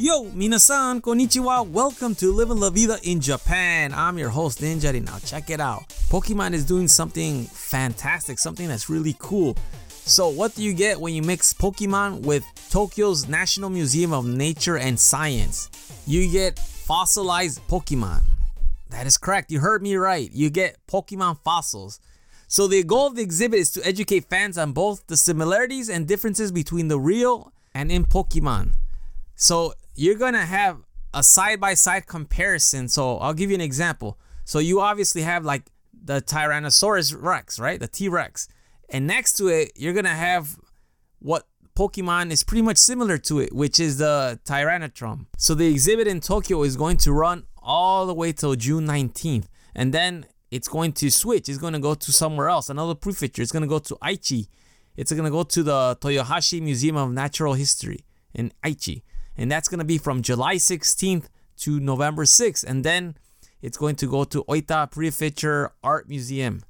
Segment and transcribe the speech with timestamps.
[0.00, 1.68] Yo, minasan, konnichiwa.
[1.68, 3.92] Welcome to Living La Vida in Japan.
[3.92, 4.94] I'm your host, Ninja.
[5.04, 5.88] Now, check it out.
[6.08, 9.56] Pokemon is doing something fantastic, something that's really cool.
[10.04, 14.78] So, what do you get when you mix Pokemon with Tokyo's National Museum of Nature
[14.78, 15.68] and Science?
[16.06, 18.22] You get fossilized Pokemon.
[18.90, 19.50] That is correct.
[19.50, 20.30] You heard me right.
[20.32, 21.98] You get Pokemon fossils.
[22.46, 26.06] So, the goal of the exhibit is to educate fans on both the similarities and
[26.06, 28.74] differences between the real and in Pokemon.
[29.40, 30.78] So, you're gonna have
[31.12, 32.88] a side by side comparison.
[32.88, 34.18] So I'll give you an example.
[34.44, 37.80] So you obviously have like the Tyrannosaurus Rex, right?
[37.80, 38.48] The T Rex.
[38.88, 40.56] And next to it, you're gonna have
[41.18, 45.26] what Pokemon is pretty much similar to it, which is the Tyrantrum.
[45.36, 49.46] So the exhibit in Tokyo is going to run all the way till June 19th.
[49.74, 51.48] And then it's going to switch.
[51.48, 53.42] It's going to go to somewhere else, another prefecture.
[53.42, 54.48] It's going to go to Aichi.
[54.96, 58.00] It's going to go to the Toyohashi Museum of Natural History
[58.34, 59.02] in Aichi
[59.38, 62.64] and that's going to be from July 16th to November 6th.
[62.64, 63.16] And then
[63.62, 66.62] it's going to go to Oita Prefecture Art Museum,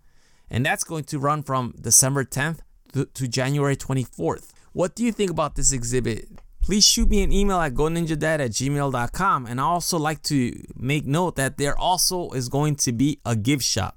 [0.50, 2.58] and that's going to run from December 10th
[2.92, 4.52] to, to January 24th.
[4.72, 6.28] What do you think about this exhibit?
[6.62, 9.46] Please shoot me an email at goninjadad at gmail.com.
[9.46, 13.34] And I also like to make note that there also is going to be a
[13.34, 13.96] gift shop,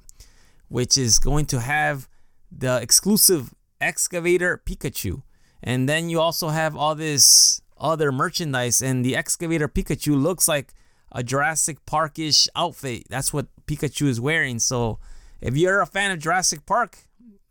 [0.69, 2.07] which is going to have
[2.49, 5.21] the exclusive excavator Pikachu.
[5.61, 10.73] And then you also have all this other merchandise, and the excavator Pikachu looks like
[11.11, 13.07] a Jurassic Parkish outfit.
[13.09, 14.59] That's what Pikachu is wearing.
[14.59, 14.99] So
[15.41, 16.99] if you're a fan of Jurassic Park,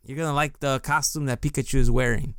[0.02, 2.34] you're gonna like the costume that Pikachu is wearing.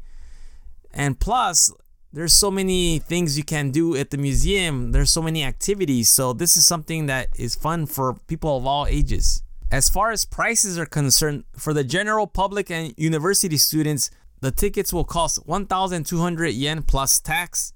[0.93, 1.71] And plus,
[2.11, 4.91] there's so many things you can do at the museum.
[4.91, 6.09] There's so many activities.
[6.09, 9.43] So this is something that is fun for people of all ages.
[9.71, 14.11] As far as prices are concerned, for the general public and university students,
[14.41, 17.71] the tickets will cost 1,200 yen plus tax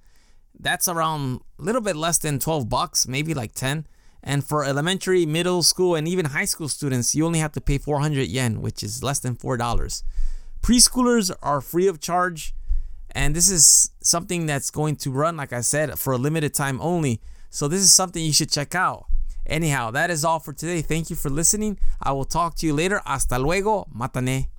[0.59, 3.87] that's around a little bit less than 12 bucks, maybe like 10.
[4.23, 7.77] And for elementary, middle school, and even high school students, you only have to pay
[7.77, 10.03] 400 yen, which is less than $4.
[10.61, 12.55] Preschoolers are free of charge.
[13.11, 16.81] And this is something that's going to run, like I said, for a limited time
[16.81, 17.21] only.
[17.49, 19.05] So this is something you should check out.
[19.45, 20.81] Anyhow, that is all for today.
[20.81, 21.77] Thank you for listening.
[22.01, 23.01] I will talk to you later.
[23.05, 23.87] Hasta luego.
[23.95, 24.54] Matane.